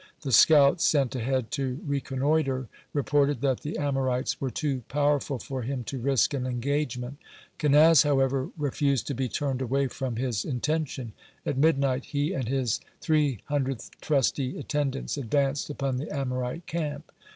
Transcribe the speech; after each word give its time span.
The 0.21 0.31
scouts 0.31 0.83
sent 0.83 1.13
ahead 1.13 1.51
to 1.51 1.79
reconnoitre 1.85 2.67
reported 2.91 3.41
that 3.41 3.59
the 3.59 3.77
Amorites 3.77 4.41
were 4.41 4.49
too 4.49 4.81
powerful 4.89 5.37
for 5.37 5.61
him 5.61 5.83
to 5.83 5.99
risk 5.99 6.33
an 6.33 6.47
engagement. 6.47 7.17
Kenaz, 7.59 8.01
however, 8.03 8.49
refused 8.57 9.05
to 9.05 9.13
be 9.13 9.29
turned 9.29 9.61
away 9.61 9.85
from 9.85 10.15
his 10.15 10.43
intention. 10.43 11.13
At 11.45 11.59
midnight 11.59 12.05
he 12.05 12.33
and 12.33 12.47
his 12.47 12.81
three 12.99 13.41
hundred 13.45 13.83
trusty 14.01 14.57
attendants 14.57 15.17
advanced 15.17 15.69
upon 15.69 15.97
the 15.97 16.11
Amorite 16.11 16.65
camp. 16.65 17.11